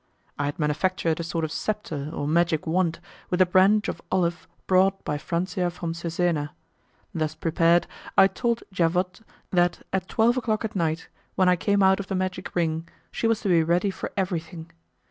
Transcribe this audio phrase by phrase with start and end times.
[0.39, 4.47] I had manufactured a sort of sceptre or magic wand with the branch of olive
[4.65, 6.55] brought by Franzia from Cesena.
[7.13, 7.85] Thus prepared,
[8.17, 12.15] I told Javotte that, at twelve o'clock at night, when I came out of the
[12.15, 14.71] magic ring, she was to be ready for everything.